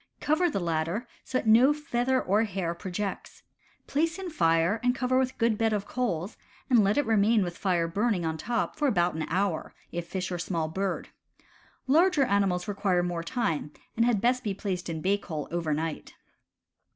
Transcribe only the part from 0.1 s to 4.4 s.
Cover the latter so that no feather or hair projects. Place in